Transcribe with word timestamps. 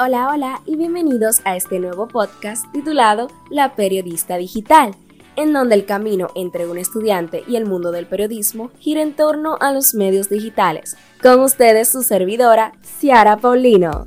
Hola, 0.00 0.28
hola 0.32 0.62
y 0.64 0.76
bienvenidos 0.76 1.40
a 1.44 1.56
este 1.56 1.80
nuevo 1.80 2.06
podcast 2.06 2.70
titulado 2.72 3.26
La 3.50 3.74
Periodista 3.74 4.36
Digital, 4.36 4.94
en 5.34 5.52
donde 5.52 5.74
el 5.74 5.86
camino 5.86 6.28
entre 6.36 6.68
un 6.68 6.78
estudiante 6.78 7.42
y 7.48 7.56
el 7.56 7.66
mundo 7.66 7.90
del 7.90 8.06
periodismo 8.06 8.70
gira 8.78 9.02
en 9.02 9.16
torno 9.16 9.56
a 9.58 9.72
los 9.72 9.94
medios 9.94 10.28
digitales. 10.28 10.96
Con 11.20 11.40
ustedes 11.40 11.88
su 11.88 12.04
servidora, 12.04 12.74
Ciara 13.00 13.38
Paulino. 13.38 14.06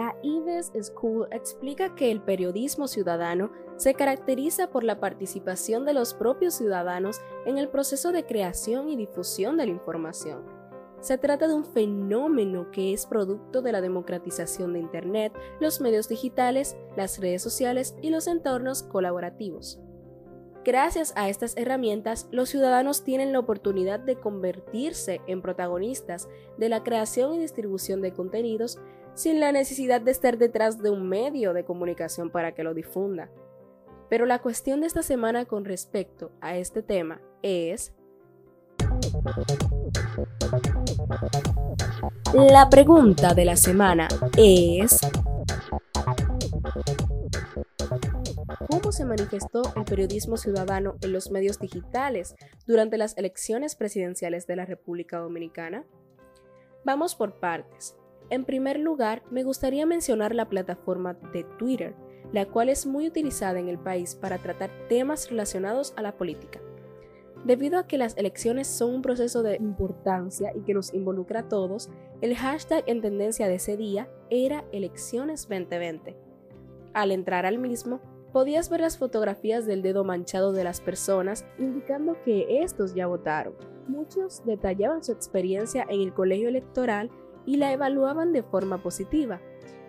La 0.00 0.16
Ives 0.22 0.72
School 0.80 1.28
explica 1.30 1.94
que 1.94 2.10
el 2.10 2.22
periodismo 2.22 2.88
ciudadano 2.88 3.50
se 3.76 3.92
caracteriza 3.92 4.70
por 4.70 4.82
la 4.82 4.98
participación 4.98 5.84
de 5.84 5.92
los 5.92 6.14
propios 6.14 6.54
ciudadanos 6.54 7.20
en 7.44 7.58
el 7.58 7.68
proceso 7.68 8.10
de 8.10 8.24
creación 8.24 8.88
y 8.88 8.96
difusión 8.96 9.58
de 9.58 9.66
la 9.66 9.72
información. 9.72 10.42
Se 11.00 11.18
trata 11.18 11.48
de 11.48 11.52
un 11.52 11.66
fenómeno 11.66 12.70
que 12.70 12.94
es 12.94 13.04
producto 13.04 13.60
de 13.60 13.72
la 13.72 13.82
democratización 13.82 14.72
de 14.72 14.78
Internet, 14.78 15.34
los 15.60 15.82
medios 15.82 16.08
digitales, 16.08 16.78
las 16.96 17.18
redes 17.18 17.42
sociales 17.42 17.94
y 18.00 18.08
los 18.08 18.26
entornos 18.26 18.82
colaborativos. 18.82 19.80
Gracias 20.62 21.14
a 21.16 21.30
estas 21.30 21.56
herramientas, 21.56 22.28
los 22.30 22.50
ciudadanos 22.50 23.02
tienen 23.02 23.32
la 23.32 23.38
oportunidad 23.38 23.98
de 23.98 24.16
convertirse 24.16 25.22
en 25.26 25.40
protagonistas 25.40 26.28
de 26.58 26.68
la 26.68 26.82
creación 26.82 27.34
y 27.34 27.38
distribución 27.38 28.02
de 28.02 28.12
contenidos 28.12 28.78
sin 29.14 29.40
la 29.40 29.52
necesidad 29.52 30.02
de 30.02 30.10
estar 30.10 30.36
detrás 30.36 30.82
de 30.82 30.90
un 30.90 31.08
medio 31.08 31.54
de 31.54 31.64
comunicación 31.64 32.30
para 32.30 32.52
que 32.52 32.62
lo 32.62 32.74
difunda. 32.74 33.30
Pero 34.10 34.26
la 34.26 34.40
cuestión 34.40 34.82
de 34.82 34.88
esta 34.88 35.02
semana 35.02 35.46
con 35.46 35.64
respecto 35.64 36.30
a 36.42 36.56
este 36.56 36.82
tema 36.82 37.22
es... 37.42 37.94
La 42.34 42.68
pregunta 42.68 43.34
de 43.34 43.44
la 43.46 43.56
semana 43.56 44.08
es... 44.36 45.00
manifestó 49.10 49.62
el 49.74 49.84
periodismo 49.84 50.36
ciudadano 50.36 50.94
en 51.02 51.12
los 51.12 51.32
medios 51.32 51.58
digitales 51.58 52.36
durante 52.64 52.96
las 52.96 53.18
elecciones 53.18 53.74
presidenciales 53.74 54.46
de 54.46 54.54
la 54.54 54.64
República 54.64 55.18
Dominicana? 55.18 55.84
Vamos 56.84 57.16
por 57.16 57.40
partes. 57.40 57.96
En 58.30 58.44
primer 58.44 58.78
lugar, 58.78 59.24
me 59.28 59.42
gustaría 59.42 59.84
mencionar 59.84 60.32
la 60.32 60.48
plataforma 60.48 61.14
de 61.32 61.42
Twitter, 61.58 61.96
la 62.32 62.46
cual 62.46 62.68
es 62.68 62.86
muy 62.86 63.08
utilizada 63.08 63.58
en 63.58 63.68
el 63.68 63.80
país 63.80 64.14
para 64.14 64.38
tratar 64.38 64.70
temas 64.88 65.28
relacionados 65.28 65.92
a 65.96 66.02
la 66.02 66.16
política. 66.16 66.60
Debido 67.44 67.80
a 67.80 67.88
que 67.88 67.98
las 67.98 68.16
elecciones 68.16 68.68
son 68.68 68.94
un 68.94 69.02
proceso 69.02 69.42
de 69.42 69.56
importancia 69.56 70.52
y 70.54 70.60
que 70.60 70.74
nos 70.74 70.94
involucra 70.94 71.40
a 71.40 71.48
todos, 71.48 71.90
el 72.20 72.36
hashtag 72.36 72.84
en 72.86 73.00
tendencia 73.00 73.48
de 73.48 73.56
ese 73.56 73.76
día 73.76 74.08
era 74.30 74.64
Elecciones 74.70 75.48
2020. 75.48 76.16
Al 76.92 77.10
entrar 77.10 77.46
al 77.46 77.58
mismo, 77.58 78.00
podías 78.32 78.70
ver 78.70 78.80
las 78.80 78.98
fotografías 78.98 79.66
del 79.66 79.82
dedo 79.82 80.04
manchado 80.04 80.52
de 80.52 80.64
las 80.64 80.80
personas 80.80 81.44
indicando 81.58 82.16
que 82.24 82.62
estos 82.62 82.94
ya 82.94 83.06
votaron. 83.06 83.54
Muchos 83.88 84.44
detallaban 84.44 85.02
su 85.02 85.12
experiencia 85.12 85.84
en 85.88 86.00
el 86.00 86.14
colegio 86.14 86.48
electoral 86.48 87.10
y 87.44 87.56
la 87.56 87.72
evaluaban 87.72 88.32
de 88.32 88.42
forma 88.42 88.82
positiva, 88.82 89.40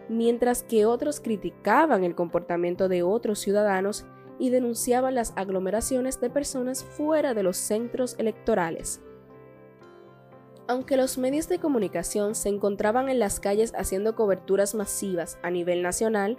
mientras 0.10 0.64
que 0.64 0.86
otros 0.86 1.20
criticaban 1.20 2.04
el 2.04 2.16
comportamiento 2.16 2.90
de 2.90 3.04
otros 3.04 3.40
ciudadanos 3.40 4.06
y 4.40 4.50
denunciaban 4.50 5.14
las 5.14 5.34
aglomeraciones 5.36 6.20
de 6.20 6.30
personas 6.30 6.84
fuera 6.84 7.34
de 7.34 7.44
los 7.44 7.58
centros 7.58 8.16
electorales. 8.18 9.02
Aunque 10.68 10.98
los 10.98 11.18
medios 11.18 11.50
de 11.50 11.60
comunicación 11.60 12.34
se 12.34 12.50
encontraban 12.50 13.10
en 13.10 13.20
las 13.20 13.40
calles 13.40 13.74
haciendo 13.76 14.16
coberturas 14.16 14.74
masivas 14.74 15.38
a 15.44 15.52
nivel 15.52 15.84
nacional, 15.84 16.38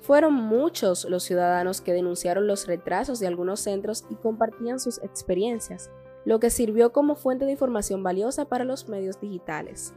fueron 0.00 0.34
muchos 0.34 1.04
los 1.04 1.22
ciudadanos 1.22 1.80
que 1.80 1.92
denunciaron 1.92 2.46
los 2.46 2.66
retrasos 2.66 3.20
de 3.20 3.26
algunos 3.26 3.60
centros 3.60 4.04
y 4.10 4.14
compartían 4.14 4.80
sus 4.80 4.98
experiencias, 5.02 5.90
lo 6.24 6.40
que 6.40 6.50
sirvió 6.50 6.92
como 6.92 7.14
fuente 7.14 7.44
de 7.44 7.52
información 7.52 8.02
valiosa 8.02 8.46
para 8.46 8.64
los 8.64 8.88
medios 8.88 9.20
digitales. 9.20 9.94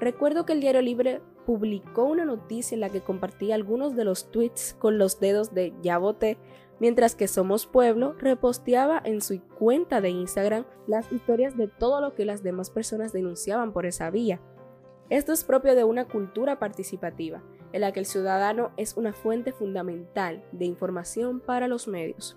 Recuerdo 0.00 0.44
que 0.44 0.52
el 0.52 0.60
Diario 0.60 0.82
Libre 0.82 1.22
publicó 1.46 2.04
una 2.04 2.24
noticia 2.24 2.74
en 2.74 2.80
la 2.80 2.90
que 2.90 3.00
compartía 3.00 3.54
algunos 3.54 3.96
de 3.96 4.04
los 4.04 4.30
tweets 4.30 4.74
con 4.78 4.98
los 4.98 5.20
dedos 5.20 5.54
de 5.54 5.72
Ya 5.80 5.96
voté, 5.98 6.36
mientras 6.80 7.14
que 7.14 7.28
Somos 7.28 7.66
Pueblo 7.66 8.14
reposteaba 8.18 9.00
en 9.04 9.22
su 9.22 9.40
cuenta 9.58 10.00
de 10.00 10.10
Instagram 10.10 10.66
las 10.86 11.10
historias 11.12 11.56
de 11.56 11.68
todo 11.68 12.00
lo 12.00 12.14
que 12.14 12.26
las 12.26 12.42
demás 12.42 12.70
personas 12.70 13.12
denunciaban 13.12 13.72
por 13.72 13.86
esa 13.86 14.10
vía. 14.10 14.40
Esto 15.08 15.32
es 15.32 15.44
propio 15.44 15.74
de 15.74 15.84
una 15.84 16.06
cultura 16.06 16.58
participativa, 16.58 17.42
en 17.72 17.80
la 17.80 17.92
que 17.92 18.00
el 18.00 18.06
ciudadano 18.06 18.72
es 18.76 18.96
una 18.96 19.12
fuente 19.12 19.52
fundamental 19.52 20.44
de 20.52 20.64
información 20.64 21.40
para 21.40 21.68
los 21.68 21.88
medios 21.88 22.36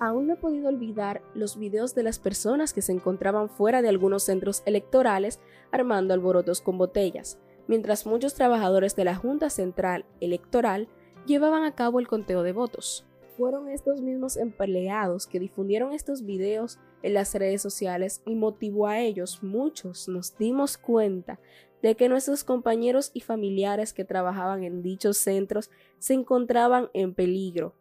aún 0.00 0.26
no 0.26 0.32
he 0.32 0.36
podido 0.36 0.68
olvidar 0.68 1.22
los 1.34 1.58
videos 1.58 1.94
de 1.94 2.02
las 2.02 2.18
personas 2.18 2.72
que 2.72 2.82
se 2.82 2.92
encontraban 2.92 3.50
fuera 3.50 3.82
de 3.82 3.90
algunos 3.90 4.24
centros 4.24 4.62
electorales 4.64 5.38
armando 5.70 6.14
alborotos 6.14 6.62
con 6.62 6.78
botellas, 6.78 7.38
mientras 7.68 8.06
muchos 8.06 8.34
trabajadores 8.34 8.96
de 8.96 9.04
la 9.04 9.14
Junta 9.14 9.50
Central 9.50 10.06
Electoral 10.20 10.88
llevaban 11.26 11.64
a 11.64 11.74
cabo 11.74 12.00
el 12.00 12.08
conteo 12.08 12.42
de 12.42 12.52
votos. 12.52 13.06
Fueron 13.40 13.70
estos 13.70 14.02
mismos 14.02 14.36
empleados 14.36 15.26
que 15.26 15.40
difundieron 15.40 15.92
estos 15.92 16.26
videos 16.26 16.78
en 17.02 17.14
las 17.14 17.34
redes 17.34 17.62
sociales 17.62 18.20
y 18.26 18.34
motivó 18.34 18.86
a 18.86 19.00
ellos, 19.00 19.42
muchos 19.42 20.08
nos 20.08 20.36
dimos 20.36 20.76
cuenta 20.76 21.40
de 21.80 21.94
que 21.94 22.10
nuestros 22.10 22.44
compañeros 22.44 23.10
y 23.14 23.22
familiares 23.22 23.94
que 23.94 24.04
trabajaban 24.04 24.62
en 24.62 24.82
dichos 24.82 25.16
centros 25.16 25.70
se 25.98 26.12
encontraban 26.12 26.90
en 26.92 27.14
peligro. 27.14 27.74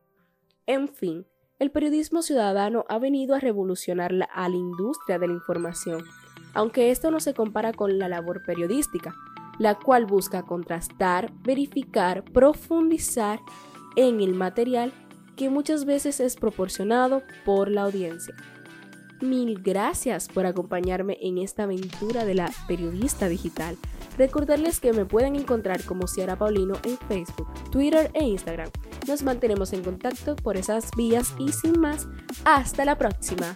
En 0.66 0.88
fin, 0.88 1.26
el 1.60 1.72
periodismo 1.72 2.22
ciudadano 2.22 2.86
ha 2.88 2.98
venido 2.98 3.36
a 3.36 3.42
revolucionar 3.42 4.14
la, 4.14 4.30
a 4.34 4.48
la 4.48 4.56
industria 4.56 5.20
de 5.20 5.28
la 5.28 5.34
información, 5.34 6.06
aunque 6.54 6.90
esto 6.90 7.12
no 7.12 7.20
se 7.20 7.34
compara 7.34 7.74
con 7.74 8.00
la 8.00 8.08
labor 8.08 8.46
periodística, 8.46 9.14
la 9.60 9.78
cual 9.78 10.06
busca 10.06 10.44
contrastar, 10.44 11.34
verificar, 11.44 12.24
profundizar 12.24 13.42
en 13.98 14.22
el 14.22 14.36
material 14.36 14.94
que 15.40 15.50
muchas 15.50 15.86
veces 15.86 16.20
es 16.20 16.36
proporcionado 16.36 17.24
por 17.46 17.72
la 17.72 17.84
audiencia. 17.84 18.36
Mil 19.22 19.62
gracias 19.64 20.28
por 20.28 20.46
acompañarme 20.46 21.18
en 21.22 21.38
esta 21.38 21.64
aventura 21.64 22.26
de 22.26 22.36
la 22.36 22.52
periodista 22.68 23.30
digital. 23.30 23.78
Recordarles 24.18 24.82
que 24.82 24.92
me 24.92 25.06
pueden 25.06 25.38
encontrar 25.38 25.82
como 25.86 26.08
Ciara 26.08 26.38
Paulino 26.38 26.76
en 26.84 26.98
Facebook, 27.08 27.48
Twitter 27.72 28.12
e 28.16 28.26
Instagram. 28.26 28.70
Nos 29.08 29.24
mantenemos 29.24 29.72
en 29.72 29.82
contacto 29.82 30.36
por 30.36 30.58
esas 30.58 30.92
vías 30.98 31.34
y 31.40 31.54
sin 31.54 31.80
más, 31.80 32.10
hasta 32.44 32.84
la 32.84 32.98
próxima. 32.98 33.56